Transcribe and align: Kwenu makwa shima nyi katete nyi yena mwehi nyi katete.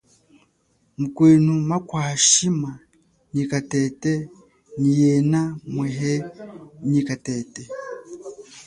Kwenu 1.15 1.53
makwa 1.69 2.03
shima 2.27 2.71
nyi 3.33 3.43
katete 3.51 4.11
nyi 4.79 4.91
yena 5.01 5.41
mwehi 5.73 6.15
nyi 6.89 7.01
katete. 7.07 7.63